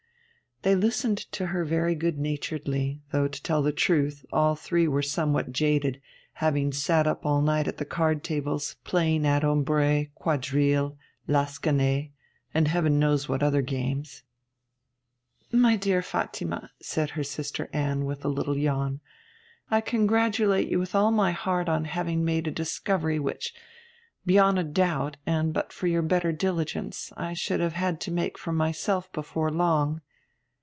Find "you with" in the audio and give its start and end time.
20.69-20.93